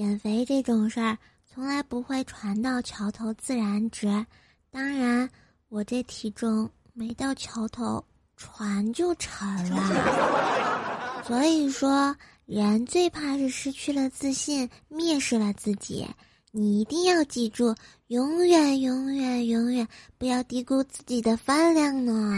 [0.00, 4.24] 减肥这种事儿从来不会船到桥头自然直。
[4.70, 5.28] 当然，
[5.68, 8.02] 我这体重没到桥头，
[8.34, 11.22] 船就沉了。
[11.26, 12.16] 所以说，
[12.46, 16.08] 人最怕是失去了自信，蔑视了自己。
[16.50, 17.74] 你一定要记住，
[18.06, 19.86] 永远、永远、永远
[20.16, 22.32] 不要低估自己的饭量呢，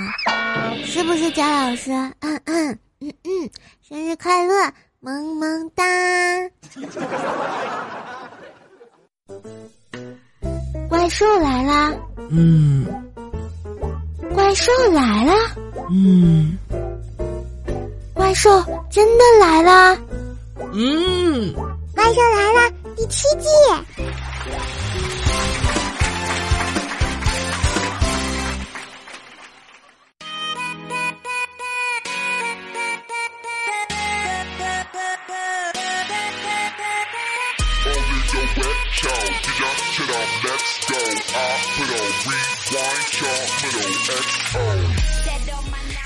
[0.85, 1.93] 是不是，贾老师？
[1.93, 3.51] 嗯嗯嗯嗯，
[3.81, 4.75] 生日快乐，
[5.05, 5.82] 萌萌哒！
[10.88, 11.92] 怪兽来啦！
[12.30, 12.87] 嗯，
[14.33, 15.34] 怪兽来啦！
[15.91, 16.56] 嗯，
[18.15, 18.48] 怪兽
[18.92, 19.98] 真的来啦！
[20.73, 21.53] 嗯，
[21.97, 22.73] 怪兽来了！
[22.95, 23.48] 第七季。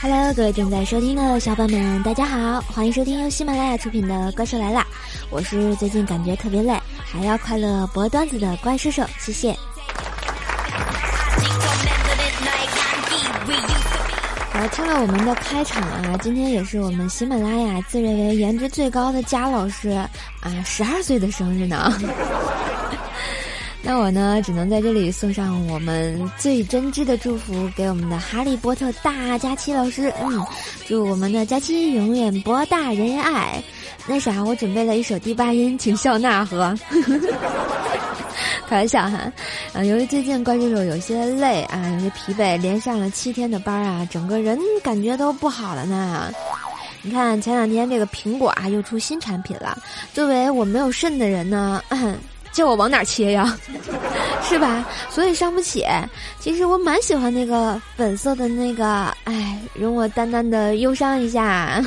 [0.00, 4.80] Hello，各位正在收听的小伙伴们，大家好，欢迎收听由喜马拉雅出品的《怪兽来了》，
[5.30, 9.56] 我是最近感觉特别累，还要快乐播段子的怪兽兽，谢谢。
[14.52, 20.08] 好，听了我们的开场啊，今天也是我们喜马拉雅自认为颜值最高的佳老师啊，
[20.64, 21.92] 十二岁的生日呢。
[23.88, 30.12] 那我呢，只能在这里送上我们最真挚的祝福给我们的哈利波特大佳期老师。
[30.20, 30.44] 嗯，
[30.88, 33.62] 祝我们的佳期永远博大人人爱。
[34.04, 36.76] 那啥，我准备了一首第八音，请笑纳和。
[38.66, 39.32] 开玩笑哈。
[39.72, 46.32] 啊，由于最近关注手有些累啊，有些疲惫，连上了七天的班啊，整个人感觉都不好了呢。
[47.02, 49.78] 你看前两天这个苹果啊又出新产品了，
[50.12, 51.80] 作为我没有肾的人呢。
[52.56, 53.54] 叫我往哪切呀？
[54.42, 54.82] 是吧？
[55.10, 55.84] 所以伤不起。
[56.40, 61.82] 其实我蛮喜欢那个粉色的那个，哎，容我淡淡的忧伤一下。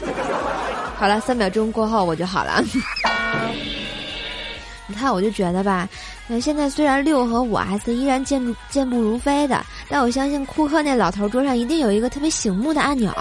[0.98, 2.62] 好了，三秒钟过后我就好了。
[4.88, 5.86] 你看，我就觉得吧。
[6.26, 13.12] 那现在虽然六和五 S 依然健健步如飞的，但我相信库克那老头桌上一定有一个特别醒目的按钮。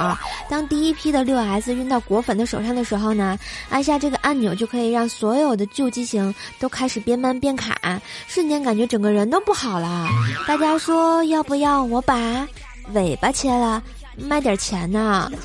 [0.50, 3.38] 当第一批的六 S 运到果粉的手上的时候呢，
[3.70, 10.08] 按下这个按钮就可以让所有的旧机型都开始变慢变卡，瞬间感觉整个人都不好了。
[10.48, 12.48] 大家说要不要我把
[12.94, 13.84] 尾巴切了，
[14.16, 15.30] 卖点钱呢？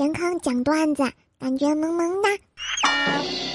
[0.00, 1.02] 元康讲段子。
[1.38, 3.49] 感觉萌萌哒。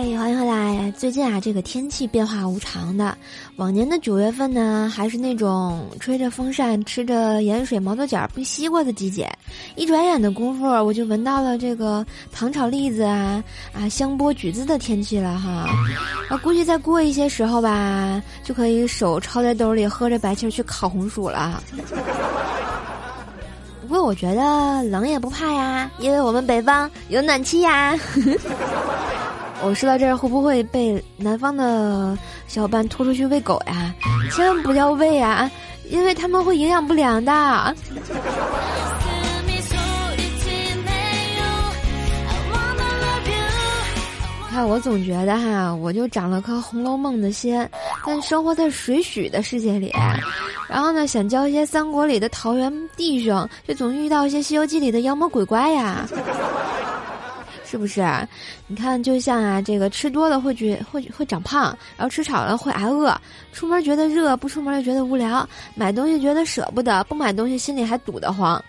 [0.00, 0.90] 哎，欢迎回来！
[0.96, 3.14] 最近啊，这个天气变化无常的。
[3.56, 9.30] 往年的九月份呢，还是那种吹着风扇、吃着盐水毛豆角、冰西瓜的季节。
[9.76, 12.02] 一转眼的功夫，我就闻到了这个
[12.32, 13.44] 糖炒栗子啊、
[13.74, 15.68] 啊香剥橘子的天气了哈。
[16.30, 21.62] 啊，估计再过一些时候吧，就可以手抄在兜里，喝着白气去烤红薯了。
[23.82, 27.94] 不过我觉得冷也不怕呀，因为我们北方有暖气呀。
[29.62, 32.16] 我说到这儿会不会被南方的
[32.46, 33.94] 小伙伴拖出去喂狗呀？
[34.32, 35.50] 千万不要喂啊，
[35.90, 37.32] 因为他们会营养不良的。
[44.50, 47.68] 看，我总觉得哈，我就长了颗《红楼梦》的心，
[48.04, 49.94] 但生活在水浒的世界里，
[50.68, 56.04] 然后呢，想交一些三国里的桃园弟兄，却总遇到一些《西游记》里的妖魔鬼怪呀，
[57.70, 58.02] 是不是？
[58.66, 63.16] 你看，就像啊，这个吃多了会觉会会长胖，然后吃少了会挨饿，
[63.52, 68.60] 出门觉得热，不出门又觉得无聊，买东西觉得舍不得，不买东西心里还堵得慌。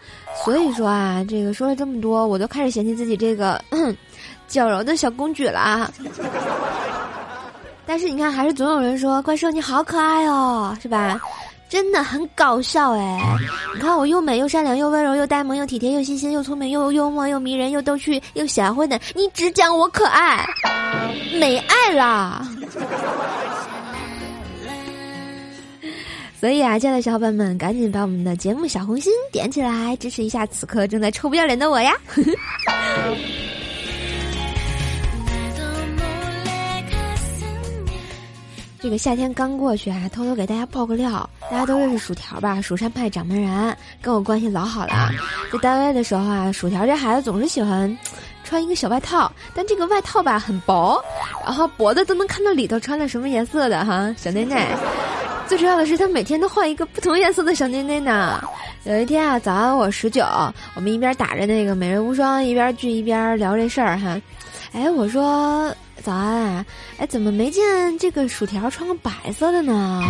[0.46, 3.60] 所以说啊，这个说了这么多，我都开始嫌弃自己这个。
[4.48, 5.90] 娇柔的小公举了，
[7.88, 11.18] 但是你看，还是总有人说怪兽你好可爱哦，是吧？
[11.72, 13.18] 真的很搞笑哎！
[13.74, 20.46] 你看我又美又善良又温柔又呆萌又体贴又细心又聪明又幽默又迷人又逗趣又贤惠的，你只讲我可爱，
[21.40, 22.46] 没爱啦！
[26.42, 31.94] 所以啊，亲爱的小伙伴们，赶紧把我们的节目小红心点起来，支持一下此刻正在臭不要脸的我呀！
[38.82, 42.60] 这个夏天刚过去啊，偷偷给大家爆个料，大家都认识薯条吧？
[42.60, 45.12] 蜀山派掌门人跟我关系老好了。
[45.54, 47.96] 在单位的时候啊，薯条这孩子总是喜欢
[48.44, 51.00] 穿一个小外套，但这个外套吧很薄，
[51.46, 54.66] 然后薄的都能看到里头穿了什么颜色的哈，小内内。
[55.48, 58.44] 最重要的是，他每天都换一个不同颜色的小内内呢。
[58.86, 60.26] 有一天啊，早上我十九，
[60.74, 64.20] 我们一边打着那个《美人无双》，一边聚一边聊这事儿哈。
[64.72, 66.66] 哎，我说早安，
[66.98, 70.04] 哎，怎么没见这个薯条穿个白色的呢？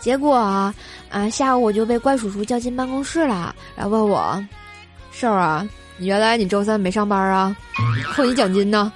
[0.00, 0.72] 结果啊，
[1.10, 4.40] 啊下午我就被怪叔叔叫进办公室了，然后问我
[5.10, 7.56] ：“瘦儿啊，你原来你周三没上班啊？
[8.14, 8.92] 扣你奖金呢？”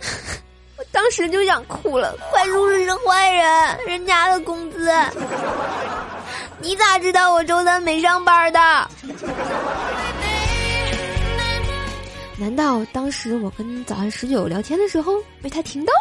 [0.76, 4.90] 我当时就想哭了，怪叔叔是坏人，人家的工资。
[6.62, 8.90] 你咋知道我周三没上班的？
[12.40, 15.92] 难道当时我跟早安十九聊天的时候被他听到？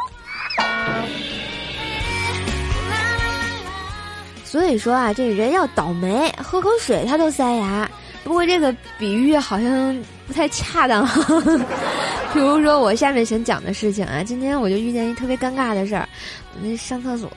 [4.46, 7.92] 所以说啊，这人要倒霉，喝口水他都塞牙。
[8.24, 11.06] 不过这个比喻好像不太恰当。
[12.32, 16.08] 比如说我下面想讲的事情啊，今天我就遇见一特别尴尬的事儿，
[16.62, 17.30] 那上厕所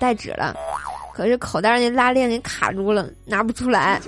[0.00, 0.56] 带纸了。
[1.14, 4.00] 可是口袋那拉链给卡住了，拿不出来，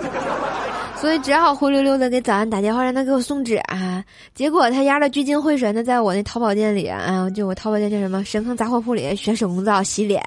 [1.04, 4.02] 所以只好灰溜溜的给早安打电话，让他给我送纸啊。
[4.34, 10.18] 结果他丫的聚精会神的在我那淘宝店里啊，就我淘宝店叫什么神坑杂货铺里学手工皂洗脸，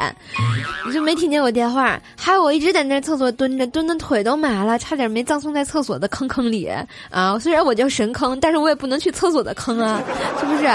[0.85, 6.69] 你就没听见我电话，害我一直在那厕所蹲着，蹲的腿都麻了，差点没葬送在厕所的坑坑里
[7.09, 7.39] 啊。
[7.39, 9.99] 虽然我叫神坑，但是我也不能去厕所的坑啊，
[10.39, 10.65] 是不是？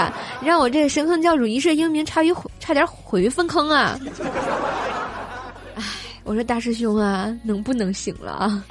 [0.41, 3.97] 让我这个神坑教主一世英名差于差点毁于粪坑啊！
[5.75, 5.83] 哎
[6.25, 8.63] 我说大师兄啊，能不能行了啊？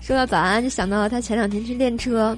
[0.00, 2.36] 说到早安，就想到了他前两天去练车。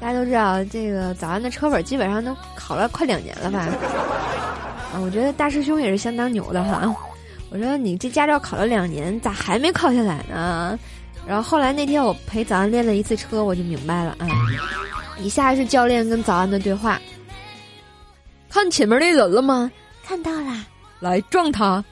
[0.00, 3.60] 大家都知道，这个早安的车本基本上都考了快两年了吧？
[4.92, 6.82] 啊，我觉得大师兄也是相当牛的哈。
[7.50, 10.78] 我说你这驾照考了两年，咋还没考下来呢？
[11.24, 14.26] 然后后来那天我陪早安练了一次车，我就明白了啊。
[15.20, 17.00] 以下是教练跟早安的对话：
[18.50, 19.70] 看前面那人了吗？
[20.04, 20.66] 看到了。
[20.98, 21.64] 来撞他。
[21.64, 21.84] 啊！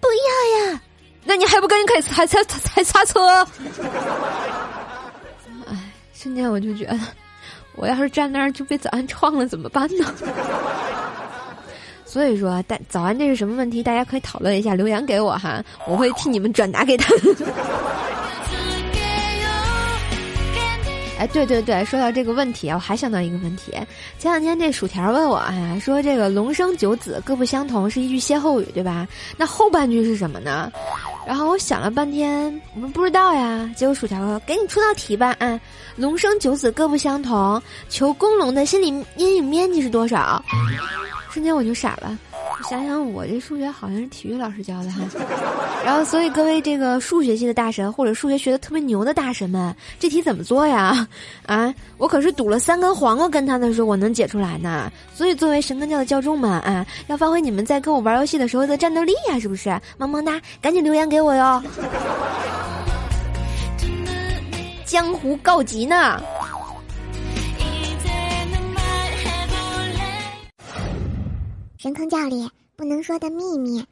[0.00, 0.80] 不要呀！
[1.24, 3.46] 那你还不赶紧开踩踩踩踩刹车？
[5.66, 5.76] 哎，
[6.14, 6.98] 瞬间我就觉得，
[7.74, 10.14] 我要是站那儿就被早安撞了怎么办呢？
[12.06, 13.82] 所以说，大早安这是什么问题？
[13.82, 17.14] 大家可以讨论一下，留言给我哈，我会替你们转达给他。
[21.18, 23.72] 哎，对对对，说到这个问题啊，我还想到一个问题。
[24.18, 29.06] 前两天这薯条问我呀，说这个“龙生九子，各不相同”是一句歇后语，对吧？
[29.36, 30.70] 那后半句是什么呢？
[31.26, 33.68] 然后我想了半天，我们不知道呀。
[33.76, 35.60] 结果薯条说：“给你出道题吧，啊，
[35.96, 38.86] 龙生九子，各不相同，求公龙的心理
[39.16, 40.42] 阴影面积是多少？”
[41.30, 42.16] 瞬间我就傻了。
[42.64, 45.02] 想想我这数学好像是体育老师教的哈，
[45.84, 51.06] 然后所以各位这个数学系的大神或者数学学的特别牛的大神们，这题怎么做呀？
[51.46, 54.90] 啊，我可是赌了三根黄瓜跟他的时候我能解出来呢。
[55.14, 59.70] 所以作为神根教的教众们啊，要发挥你们在跟我玩游戏的时候的战斗力呀，是不是？
[59.96, 61.62] 萌萌哒，赶紧留言给我哟！
[64.84, 66.20] 江湖告急呢。
[71.78, 73.86] 神坑教里不能说的秘密，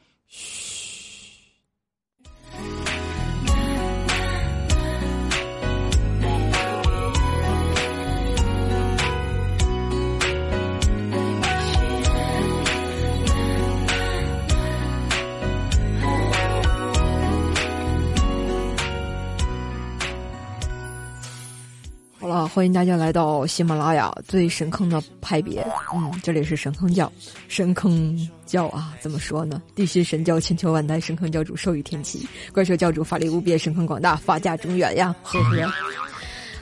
[22.48, 27.10] 欢迎大家来到喜马拉雅最神坑的派别，嗯，这里是神坑教，
[27.48, 29.60] 神坑教啊，怎么说呢？
[29.74, 35.72] 地心神教千秋万代，神坑教主授予天启，怪兽教主法力无边，神坑广大，法驾中原呀，呵呵。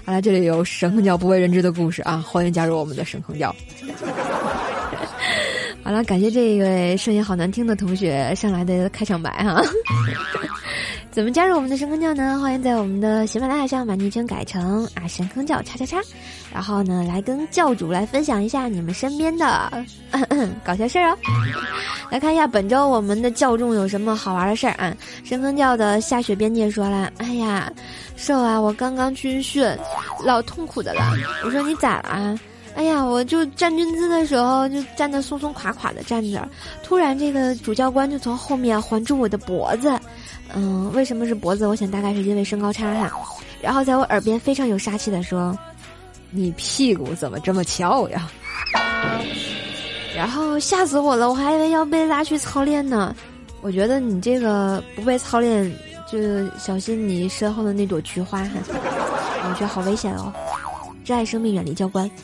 [0.04, 3.54] 好了，这里有神坑教不为人知的故事啊，欢迎加入我们的神坑教。
[5.82, 9.62] 好了，感谢这一位声音好难听的同学上来的开场白哈。
[11.14, 12.40] 怎么加入我们的神坑教呢？
[12.40, 16.00] 欢迎在我们的喜马拉雅上把昵称改成啊神坑教叉叉叉，
[16.52, 19.71] 然后呢来跟教主来分享一下你们身边的
[20.64, 21.16] 搞笑事儿哦。
[22.11, 24.92] 来看一下本周我们的教众有什么好玩的事儿啊？
[25.23, 27.73] 神坑教的下雪边界说了：“哎呀，
[28.16, 29.64] 瘦啊，我刚刚军训，
[30.25, 31.12] 老痛苦的了。”
[31.47, 32.37] 我说你咋了？
[32.74, 36.48] 哎呀，我就站军姿的时候就站得松松垮垮的站着，
[36.82, 39.96] 突然这个主教官就从后面环住我的脖子。
[40.54, 41.66] 嗯，为什么是脖子？
[41.66, 43.10] 我想大概是因为身高差哈。
[43.62, 45.56] 然后在我耳边非常有杀气的说
[46.30, 48.28] ：“你屁股怎么这么翘呀？”
[50.14, 53.14] 然后吓死我了，我还以为要被拉去操练呢。
[53.62, 55.72] 我觉得你这个不被操练，
[56.10, 56.18] 就
[56.58, 58.50] 小心你身后的那朵菊花哈。
[58.68, 60.32] 我觉得好危险哦，
[61.04, 62.11] 珍爱生命，远离教官。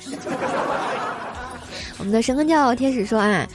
[1.98, 3.46] 我们的神坑教天使说啊。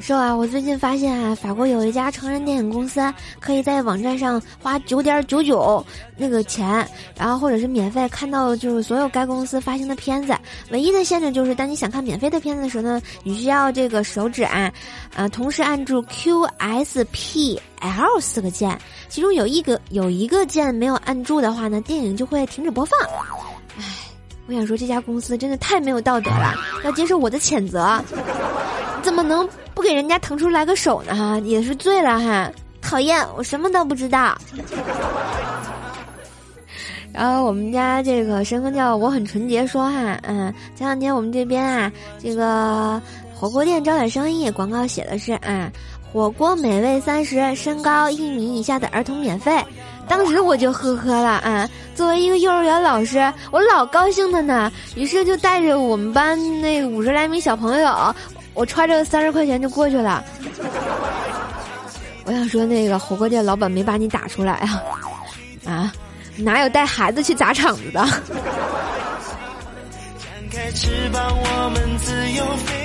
[0.00, 5.84] 说啊，我最近发现啊，法国有一家成人电影公司，可以在网站上花九点九九
[6.16, 10.34] 那个钱，然后或者是免费看到就是所有该公司发行的片子。
[10.70, 14.72] 唯一的限制就是，当你想看免费的片子的时候呢，你需要这个手指啊，
[15.14, 22.98] 啊，同时按住 Q S P L 四个键，其中有一个有一个键没有按住的话呢，电影就会停止播放。
[23.76, 23.84] 唉，
[24.46, 28.02] 我想说这家公司真的太没有道德了，要接受我的谴责。
[29.02, 31.14] 怎么能不给人家腾出来个手呢？
[31.14, 32.50] 哈，也是醉了哈！
[32.80, 34.36] 讨厌，我什么都不知道。
[37.12, 43.00] 然后我们家这个神风叫我很纯洁说哈，嗯，前两天我们这边啊，这个
[43.34, 45.70] 火锅店招点生意，广告写的是啊，
[46.12, 49.62] 火锅美味三十，身高一米以下的儿童免费。
[50.08, 51.68] 当时我就呵呵了啊！
[51.94, 58.14] 作为一个幼儿园老师，我老高兴的呢，于是就带着我们班那五十来名小朋友。
[58.54, 60.22] 我揣着三十块钱就过去了。
[62.24, 64.82] 我想说，那个火锅店老板没把你打出来啊？
[65.64, 65.92] 啊，
[66.36, 68.04] 哪有带孩子去砸场子的？
[70.18, 72.81] 展开翅膀，我们自由飞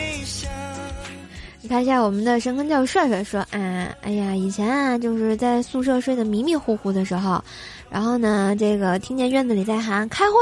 [1.68, 7.44] 看一下我们的神坑教帅帅说：“啊，哎呀，以前啊，就是在宿舍睡得迷迷糊糊的时候。”
[7.90, 10.38] 然后呢，这个听见院子里在喊开会，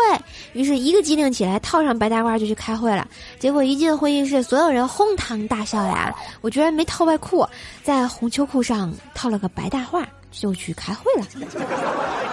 [0.53, 3.07] 于是一个机灵起来，套上白大褂就去开会了。
[3.37, 6.13] 结果一进会议室，所有人哄堂大笑呀！
[6.41, 7.47] 我居然没套外裤，
[7.83, 11.27] 在红秋裤上套了个白大褂就去开会了。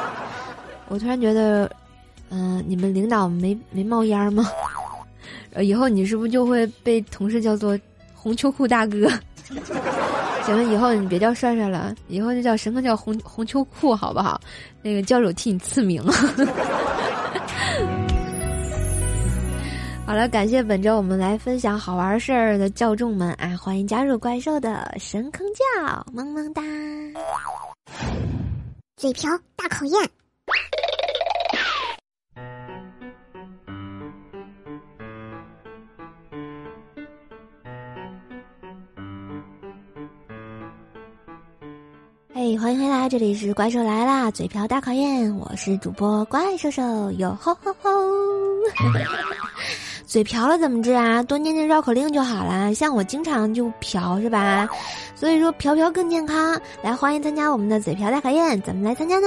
[0.88, 1.70] 我突然觉得，
[2.30, 4.50] 嗯，你们领导没没冒烟吗？
[5.60, 7.78] 以后你是不是就会被同事叫做
[8.22, 9.10] 红秋裤大哥？
[10.44, 14.40] 行了，以后你别叫帅帅了，以后就叫什么叫红红秋裤，好不好？
[14.80, 16.00] 那个教主替你赐名。
[20.06, 26.62] 好了，感谢本周我们来分享好玩事儿的教众们啊，欢迎加入怪兽的神坑教，萌萌哒！
[28.96, 30.00] 嘴瓢大考验。
[42.44, 46.82] 嘿，欢迎回来，这里是怪兽来啦，嘴瓢大考验，我是主播怪兽兽，
[47.12, 47.88] 哟吼吼吼！
[50.12, 51.22] 嘴瓢了怎么治啊？
[51.22, 54.68] 多念念绕口令就好了，像我经常就瓢是吧？
[55.14, 59.26] 所以说瓢瓢更健康，来欢迎参加我们的嘴瓢大考验，怎么来参加呢？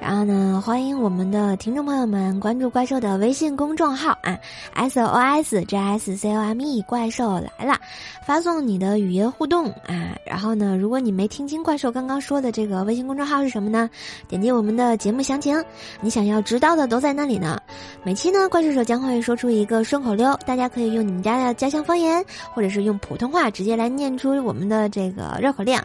[0.00, 4.38] 然后呢，欢迎我们的听众朋友们关注怪兽的微信公众号啊
[4.74, 7.76] ，S O S J S C O M E，怪兽来了，
[8.24, 10.16] 发送你的语音互动啊。
[10.24, 13.90] 然后呢，如果你没听清怪兽刚刚说的这个微信公众号是什么呢？
[14.28, 15.60] 点击我们的节目详情，
[16.00, 17.60] 你想要知道的都在那里呢。
[18.04, 25.14] 每期呢，怪兽手将会说出一个顺口溜，大家可以用你们家的家乡方言，或者是用普通话直接来念出我们的这。
[25.14, 25.78] 个绕口令，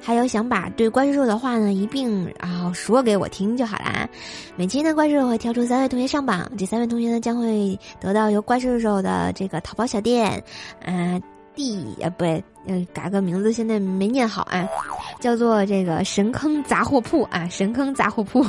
[0.00, 4.08] 还有想把对怪兽的话呢一并然后说给我听就好啦。
[4.54, 10.40] 每期呢怪兽会挑出三位同学上榜，这三位同学呢将会得到由怪兽兽的这个淘宝小店，
[10.84, 11.20] 啊
[11.56, 14.68] 地啊不对，嗯改个名字现在没念好啊，
[15.20, 18.44] 叫做这个神坑杂货铺啊神坑杂货铺，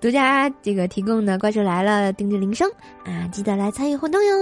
[0.00, 2.70] 独家这个提供的怪兽来了定制铃声
[3.04, 4.36] 啊，记得来参与活动哟。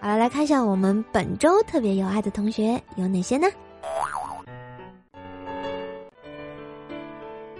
[0.00, 3.46] 好了，来看一下我们本周特别有爱的同学有哪些呢？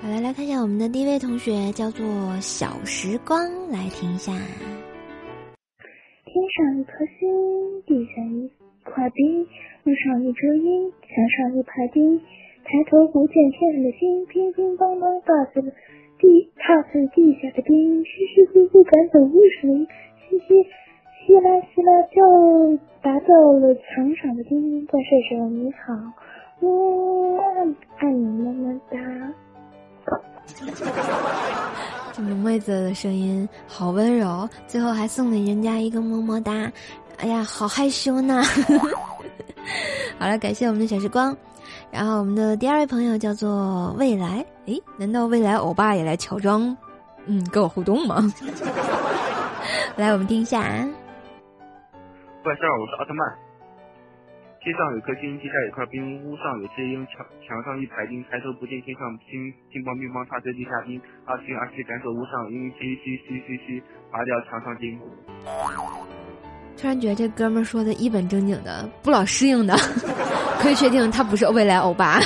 [0.03, 2.07] 好了，来看一下我们的第一位同学叫做
[2.41, 4.33] 小时光，来听一下。
[6.33, 8.49] 天上一颗星，地下一
[8.85, 9.45] 块冰，
[9.83, 12.21] 路上一只鹰，墙上一排钉。
[12.63, 15.73] 抬头不见天上的星，乒乒乓乓打碎了
[16.21, 19.71] 地，踏碎地下的冰，稀稀疏疏赶走雾水，
[20.29, 20.65] 嘻嘻。
[21.27, 24.87] 稀啦稀啦就打走了墙上的钉。
[24.87, 25.95] 怪兽兽你好，
[26.61, 29.35] 嗯，爱你么么哒。
[32.13, 36.71] 这萌妹子的声音好温柔，最后还送给人家一个么么哒。
[37.19, 38.43] 哎呀，好害羞呢。
[40.19, 41.37] 好了，感谢我们的小时光。
[41.91, 44.45] 然后我们的第二位朋友叫做未来。
[44.67, 46.77] 诶，难道未来欧巴也来乔装？
[47.27, 48.33] 嗯，跟我互动吗？
[49.97, 50.63] 来，我们听一下。
[52.43, 53.50] 怪兽，是奥特曼。
[54.63, 58.23] 天上有颗星，地下有块冰，屋上有只鹰，墙墙上一排钉。
[58.31, 61.01] 抬头不见天上星，乒乓乒乓踏在地下冰。
[61.25, 65.01] 阿星阿星赶走屋上鹰，嘻嘻嘻嘻嘻，拔掉墙上钉。
[66.77, 69.75] 突然觉得这哥们儿说的一本正经的，不老适应的，
[70.61, 72.21] 可以确定他不是未来欧巴。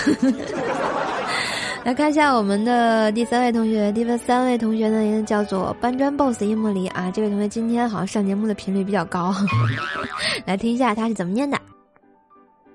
[1.87, 7.13] 来看一下我们的第三位同学，第三位同学呢，也叫做搬砖 boss 樱木梨啊。
[7.13, 9.33] 这位同学今天好像上节目的频率比较高，
[10.47, 11.57] 来听一下他是怎么念的。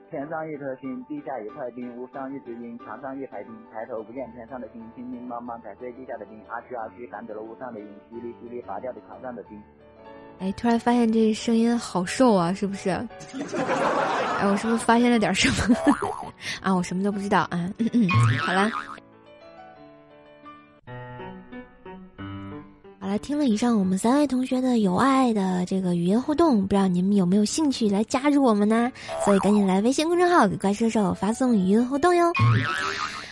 [0.10, 9.62] 天上一颗星，地下一块冰，屋上一只鹰，墙上一排钉，抬头不见天上的星，乒乒乓乓踩碎地下的冰，阿去阿去赶走了屋上的鹰，淅沥淅沥拔掉了墙上的钉。
[10.40, 12.90] 哎，突然发现这声音好瘦啊，是不是？
[14.40, 15.76] 哎，我是不是发现了点什么？
[16.62, 17.70] 啊，我什么都不知道啊。
[17.78, 18.70] 嗯嗯好啦，
[23.10, 28.92] 来，听了以上我们三位同学的有爱的这个语音互动，不知道你们有没有兴趣来加入我们呢？
[29.26, 32.32] 所以赶紧来微信公众号给怪兽兽发送语音互动哟。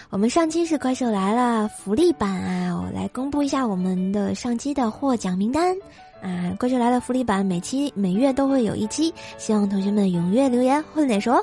[0.10, 5.78] 我们上期是怪兽来了福利版啊，我来公布一下我们的上期的获奖名单。
[6.28, 11.42] 啊，怪兽来了福利版，每期每月都会有一期，希望同学们踊跃留言或者说，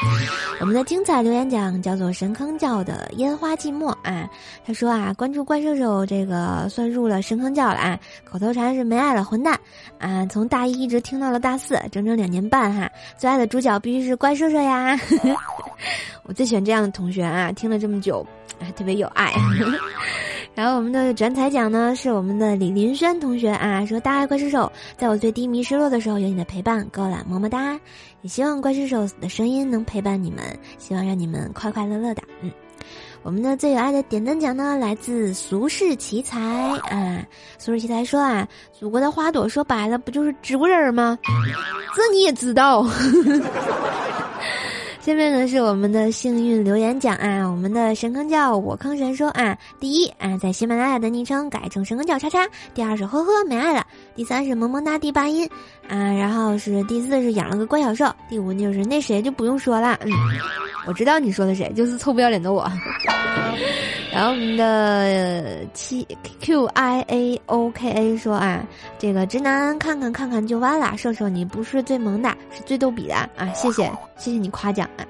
[0.60, 4.28] 我们的精彩留言奖叫做神坑教的烟花寂寞啊。
[4.66, 9.58] 他说啊，关注怪兽兽这个算入了神坑教了啊，口头禅是没爱了混蛋
[9.98, 12.90] 啊，从大一一直听到了大四，整整两年半哈。
[13.16, 15.00] 最爱的主角必须是怪兽兽呀，
[16.24, 18.26] 我最喜欢这样的同学啊，听了这么久，
[18.60, 19.32] 啊，特别有爱。
[20.56, 27.78] 然后我们的转彩奖呢是我们的李林轩同学啊，说大爱怪兽手，在我最低迷失落的时候有你的陪伴，够了，么么哒！
[28.22, 30.42] 也希望怪兽手的声音能陪伴你们，
[30.78, 32.22] 希望让你们快快乐乐的。
[32.40, 32.50] 嗯，
[33.22, 36.40] 我们的最有爱的点灯奖呢来自俗世奇才
[36.88, 37.22] 啊，
[37.58, 41.18] 俗世奇才说啊，祖国的花朵说白了不就是植物人吗？
[41.94, 42.82] 这你也知道。
[45.06, 52.44] 下面呢是我们的幸运留言奖啊，我们的神坑教我坑神说啊，第一啊，在喜马拉雅的昵称改成神坑教叉叉，
[52.74, 53.86] 第二是呵呵没爱了，
[54.16, 55.48] 第三是萌萌哒第八音
[55.86, 60.10] 啊，然后是第四是养了个乖小兽，第五就是那谁就不用说了，嗯，
[60.88, 62.68] 我知道你说的谁，就是臭不要脸的我。
[64.16, 66.08] 然后我们的七
[66.40, 68.64] Q I A O K A 说啊，
[68.98, 73.82] 这个直男看看看看就完了，瘦瘦你不是最萌的，是最逗比的啊，谢谢
[74.16, 75.04] 谢谢你夸奖啊。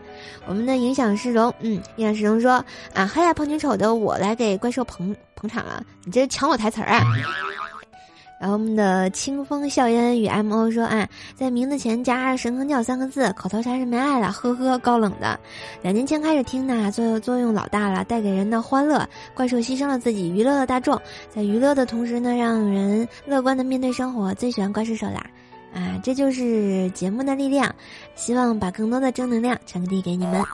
[0.49, 2.55] 我们的影响市容，嗯，影响市容说
[2.95, 7.05] 啊，黑暗，胖女丑的我来给怪兽捧捧场了，你这是抢我台词儿啊。
[8.39, 15.41] 然后我们的清风笑烟与 M O 说啊，在名字前加“神坑教”三个字，口头禅是没爱了，呵呵，高冷的。
[15.81, 19.09] 两年前开始听呢，作作用老大了，带给人的欢乐。
[19.35, 24.35] 怪兽牺牲了自己，娱乐了大众，在娱乐的同时呢，让人乐观的面对生活。
[24.35, 25.27] 最喜欢怪兽手啦，
[25.73, 27.75] 啊，这就是节目的力量。
[28.15, 30.45] 希望把更多的正能量传递给你们。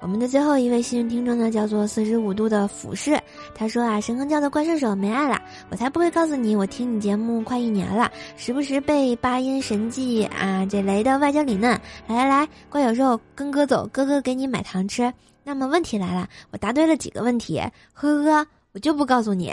[0.00, 3.20] 我们的最后一位幸运听众呢，叫做四十五度的俯视。
[3.54, 11.70] 他说啊，神坑教的怪兽手没爱了，我才不会告诉你，我听你节目快一年了，时不时被八音神技啊这雷的外焦里嫩。
[12.06, 15.12] 来来来，怪小兽跟哥走，哥哥给你买糖吃。
[15.42, 17.60] 那么问题来了，我答对了几个问题？
[17.92, 19.52] 呵呵，我就不告诉你。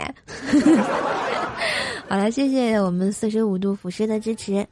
[2.08, 4.64] 好了，谢谢我们四十五度俯视的支持。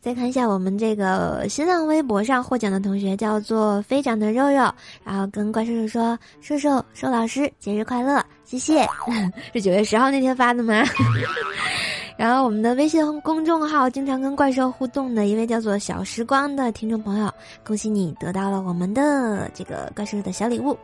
[0.00, 4.72] 再看一下我们这个新浪微博上获奖的同学，叫做飞长的肉肉，
[5.04, 8.86] 然后跟怪兽兽说：“瘦瘦瘦老师节日快乐，谢谢。
[9.54, 10.82] ”是九月十号那天发的吗？
[12.18, 17.32] 然后我们的微信公众号经常跟怪兽互动的一位叫做小时光的听众朋友，
[17.64, 20.76] 恭喜你得到了我们的这个怪兽的小礼物。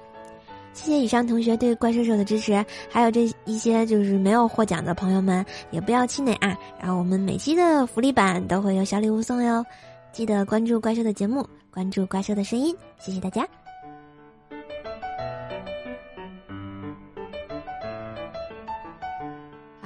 [0.81, 6.57] 谢谢以上同学对怪兽兽的支持，还有这一些就是没有获奖的朋友们，也不要气馁啊！
[6.81, 9.65] 然后我们每期的福利版都会有小礼物送哟，
[10.13, 13.45] 记得关注怪兽的节目，关注怪兽的声音，谢谢大家。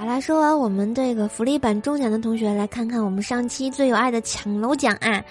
[0.03, 5.23] 好啦，说完我们这个福利版中奖的同学，来看看我们上期最有爱的抢楼奖啊！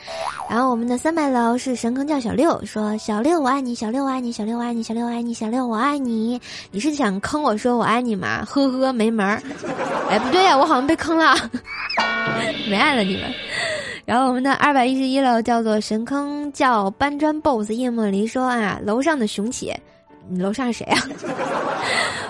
[0.48, 6.40] 然后我们的三百楼是神坑叫小六，说小六我爱你，小六我爱你，小六我爱你，小六我爱你，小六我爱你。
[6.70, 8.46] 你是想坑我说我爱你吗？
[8.48, 9.42] 呵呵，没门儿！
[10.08, 11.36] 哎，不对呀，我好像被坑了，
[12.66, 13.24] 没爱了你们。
[14.06, 19.70] 然后我们的二百一十一楼叫做神坑叫搬砖 boss 叶莫离说啊，楼上的雄起。
[20.28, 21.02] 你楼上是谁啊？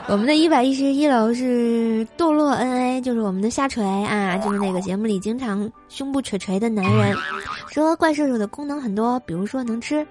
[0.08, 7.16] 我们的一百一十一楼是堕落 N A，就是我们的下垂啊，就是那个节目里经常胸部垂垂的男人。
[7.68, 10.06] 说怪兽兽的功能很多，比如说能吃，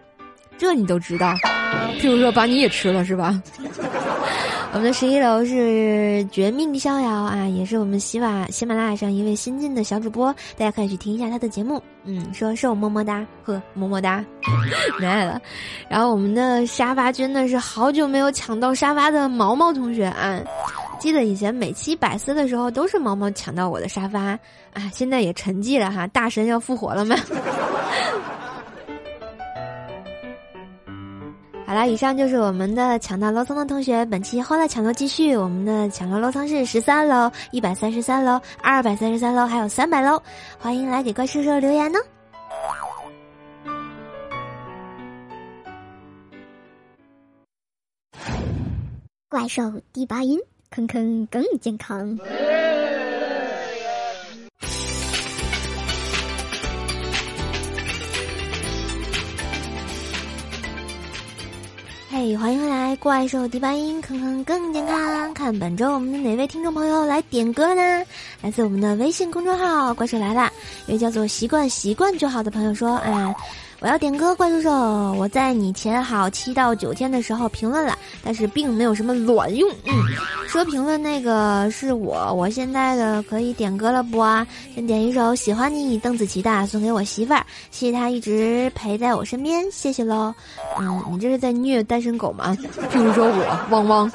[0.57, 1.33] 这你都知道。
[2.01, 3.39] 譬如说把你也吃了是吧？
[4.73, 11.81] 我们的十一楼是绝命逍遥啊，也是我们喜马喜马拉雅上一位新进的小主播，大家可以去听一下他的节目。
[12.05, 14.23] 嗯，说是我么么哒，呵么么哒，
[14.97, 15.41] 没爱了。
[15.89, 20.39] 然后我们的沙发君呢是好久没有抢到沙发的毛毛同学啊，
[20.99, 24.21] 记得以前每期百思的时候都是毛毛抢到我的沙发
[24.73, 27.15] 啊，现在也沉寂了哈，大神要复活了吗？
[31.71, 40.21] 好啦，以上就是我们的抢到楼层的同学，本期欢乐抢楼继续，我们的抢楼楼层是十三楼、一百三十三楼、二百三十三楼，还有三百楼，
[40.59, 41.97] 欢迎来给怪兽兽留言呢。
[49.29, 50.37] 怪兽第八音，
[50.71, 52.19] 坑坑更健康。
[62.35, 65.33] 欢迎回来，怪兽第八音，坑坑更健康。
[65.33, 68.03] 看本周我们的哪位听众朋友来点歌呢？
[68.41, 70.51] 来自我们的微信公众号“怪兽来了”，
[70.87, 73.35] 一位叫做“习惯习惯就好”的朋友说：“哎。”
[73.81, 74.69] 我要点歌，怪叔叔，
[75.17, 79.67] 我在你前好七到九天的时候评论了，但是并没有什么卵用。
[79.85, 79.91] 嗯，
[80.47, 84.19] 说评论那个是我，我现在的可以点歌了不？
[84.75, 90.31] 先点一首《喜欢你》，邓紫棋的，送给我媳妇儿，谢谢她一直陪在我身边，谢谢喽。
[90.79, 92.55] 嗯，你这是在虐单身狗吗？
[92.93, 94.11] 譬如说我，汪汪。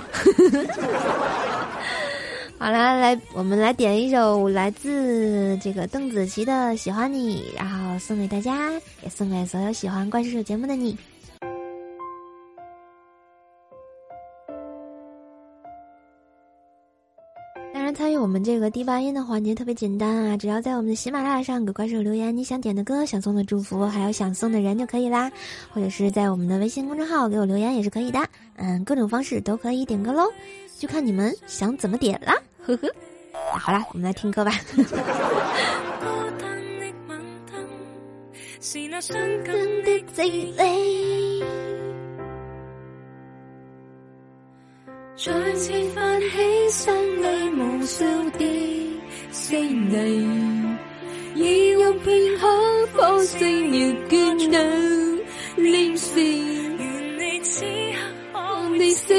[2.58, 10.96] 好啦，来，我们来点一首来自这个邓紫棋的《喜欢你》，然后送给大家，也送给所有喜欢怪兽手节目的你。
[17.74, 25.30] 当然，参与我们这个第八音的环节特别简单啊，只要在我们的喜马拉雅上给怪兽留言，你想点的歌、想送的祝福，还有想送的人就可以啦，
[25.70, 28.18] 或者是在我们的微信公众号给我留言也是可以的，
[28.56, 30.24] 嗯，各种方式都可以点歌喽。
[30.78, 32.34] 就看你们想怎么点啦，
[32.66, 32.92] 呵呵。
[33.58, 34.50] 好啦，我们来听歌吧。
[45.16, 47.26] 再次泛起心里
[47.58, 49.00] 无数的
[49.30, 50.78] 思念，
[51.34, 53.34] 以用片刻方式
[53.70, 54.58] 要见到
[55.56, 57.98] 连线，愿你此刻
[58.32, 59.14] 看你是。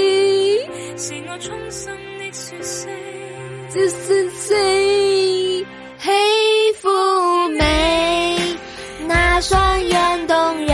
[0.98, 2.90] 是我衷心的说声，
[3.70, 5.66] 就是喜
[6.00, 8.56] 欢美，
[9.08, 10.74] 那双眼动人，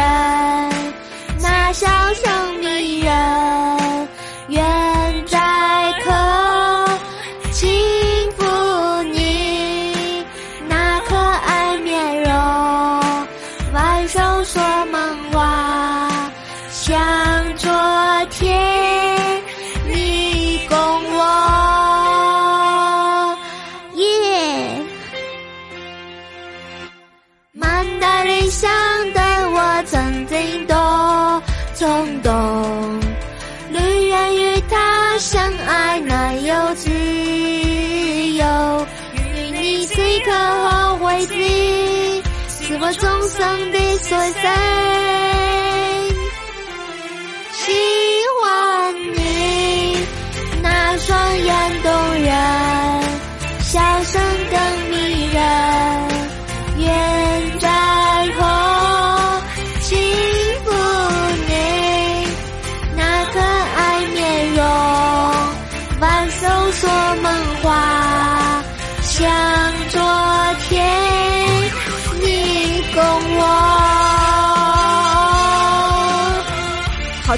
[44.23, 44.72] 的所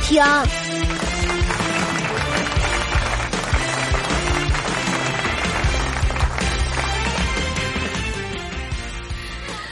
[0.08, 0.24] 听。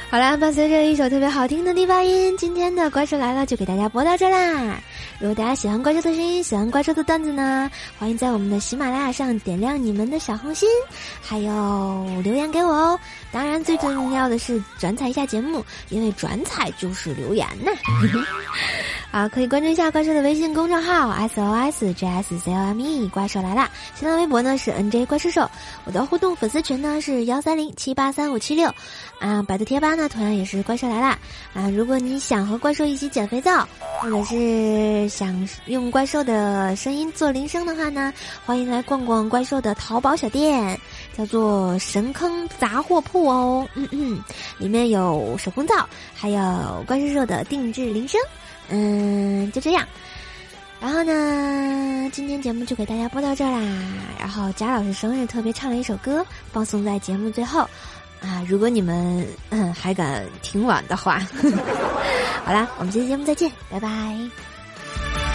[0.10, 4.80] 好啦，伴随着一首特别好听的低发音，今天的怪兽来了就给大家播到这啦。
[5.20, 10.70] 如果大家喜欢怪兽的声音，喜欢怪兽的段子呢，欢迎在我们的喜马拉雅上点亮你们的小红心，
[11.22, 13.00] 还有留言给我哦。
[13.34, 17.72] 当然，最重要的是转采一下节目，因为转采就是留言呢。
[19.10, 23.70] 啊，可以关注一下怪兽的微信公众号 S O S J S C O M E，怪兽来啦！
[23.94, 25.48] 新浪微博呢是 N J 怪兽兽，
[25.86, 28.74] 我的互动粉丝群呢是幺三零七八三五七六，
[29.20, 31.20] 啊，百度贴吧呢同样也是怪兽来啦！
[31.54, 33.68] 啊，如果你想和怪兽一起捡肥皂，
[34.00, 38.12] 或者是想用怪兽的声音做铃声的话呢，
[38.46, 40.80] 欢迎来逛逛怪兽的淘宝小店，
[41.18, 44.20] 叫做神坑杂货铺哦，嗯嗯，
[44.58, 48.20] 里面有手工皂，还有怪兽兽的定制铃声。
[48.70, 49.88] 嗯，就这样。
[50.82, 53.84] 然后呢，今天节目就给大家播到这儿啦。
[54.20, 57.68] 然后贾老师生日特别唱了一首歌，放送在节目最后。
[58.22, 59.28] 啊，如果你们
[59.76, 61.20] 还敢听完的话，
[62.46, 65.33] 好啦，我们下期节目再见，拜拜。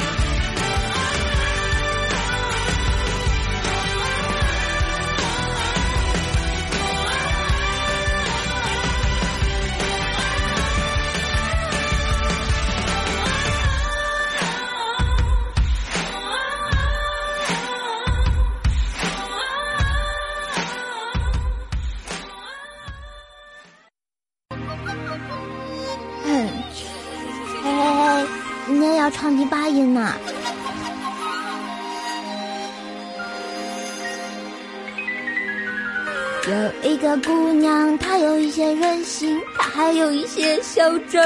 [37.08, 41.22] 的姑娘，她有一些任性，她还有一些嚣张。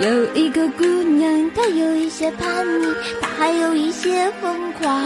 [0.00, 5.00] 有一个姑娘，她有一些叛逆，她还有一些疯狂。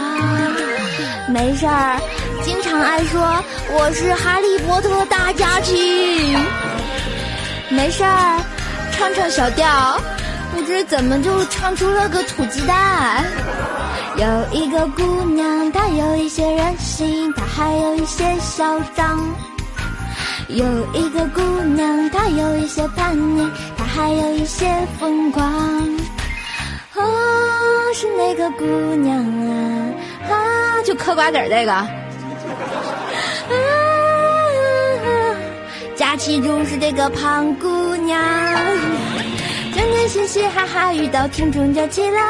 [1.29, 1.97] 没事儿，
[2.43, 3.21] 经常爱说
[3.71, 6.37] 我是哈利波特大家庭。
[7.69, 8.41] 没事儿，
[8.91, 10.01] 唱唱小调，
[10.53, 13.23] 不知怎么就唱出了个土鸡蛋。
[14.15, 19.19] 有一个姑娘，她有一些任性，她还有一些嚣张。
[20.49, 21.41] 有一个姑
[21.75, 24.67] 娘，她有一些叛逆，她还有一些
[24.99, 25.43] 疯狂。
[26.95, 27.03] 哦，
[27.95, 29.89] 是那个姑娘啊，
[30.29, 30.35] 啊，
[30.85, 31.73] 就嗑瓜子儿这个。
[31.73, 31.87] 啊，
[35.95, 38.21] 假期中是这个胖姑娘，
[39.73, 42.23] 整天嘻嘻哈哈，遇到听众就起浪，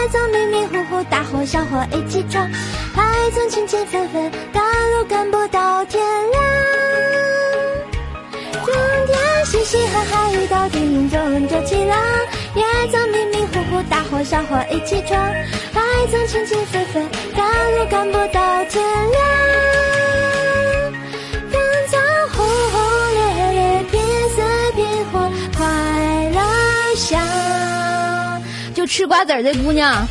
[0.00, 2.48] 也曾迷迷糊糊，大伙小伙一起闯，
[2.94, 6.42] 还曾情情分分，赶路赶不到天亮。
[8.64, 8.74] 整
[9.06, 11.98] 天嘻嘻哈哈，遇到听众就气浪，
[12.54, 15.20] 也曾迷迷糊糊，大伙小伙一起闯，
[15.74, 18.80] 还曾情情分分，赶路赶不到天
[19.10, 19.77] 亮。
[28.78, 30.06] 就吃瓜子儿的姑娘，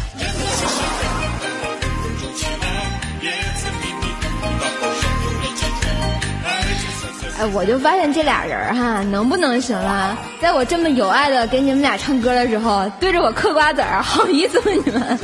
[7.40, 10.18] 哎，我就发现这俩人儿哈，能不能行了？
[10.42, 15.20] 在我这么有爱的给你们俩唱歌的时候，对着我嗑瓜子儿，好意思吗你们？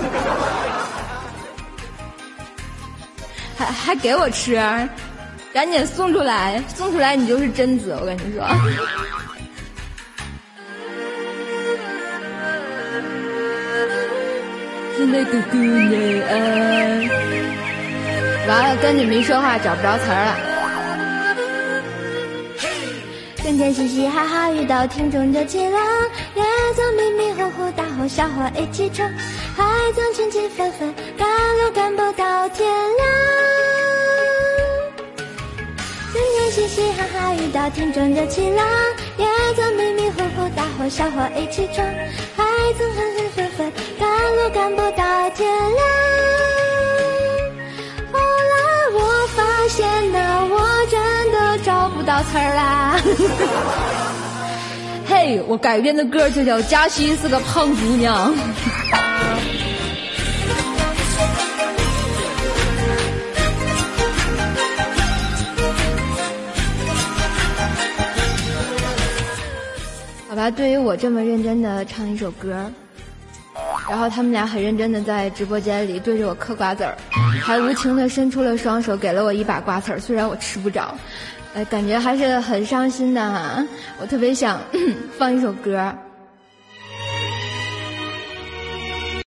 [3.58, 4.56] 还还给我吃，
[5.53, 8.47] 赶紧送出来，送出来你就是贞子，我跟你说。
[15.04, 16.32] 是那个姑娘啊！
[18.48, 20.38] 完了，跟你们一说话找不着词儿了。
[23.44, 25.82] 整天嘻嘻哈哈，遇到听众就气浪，
[26.36, 29.06] 也曾迷迷糊糊，大伙小伙一起唱，
[29.58, 33.06] 还曾情情分分，赶路赶不到天亮。
[36.13, 38.66] 整天嘻嘻哈哈，遇到听众就气浪，
[39.23, 41.86] 也曾迷迷糊糊，大伙小伙一起闯，
[42.36, 42.43] 还
[42.77, 45.81] 曾分分分分，赶路赶不到天亮。
[48.12, 48.19] 后
[48.51, 48.55] 来
[48.93, 48.97] 我
[49.36, 49.38] 发
[49.69, 50.17] 现呐，
[50.49, 50.55] 我
[50.91, 50.99] 真
[51.31, 52.99] 的找不到词儿啦。
[55.07, 58.36] 嘿，我改编的歌就叫《嘉欣是个胖姑娘》。
[70.49, 72.69] 对于我这么认真的唱一首歌，
[73.89, 76.95] 然后他们俩很认真的在直播间里对着我嗑瓜子儿，
[77.41, 80.93] 还无情的伸出了双手给了我一把瓜子儿，虽然我吃不着，
[81.53, 83.63] 哎，感觉还是很伤心的哈。
[83.99, 84.60] 我特别想
[85.17, 85.93] 放一首歌，